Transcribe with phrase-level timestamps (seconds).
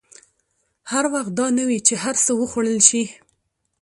[0.91, 3.03] هر وخت دا نه وي چې هر څه وخوړل شي.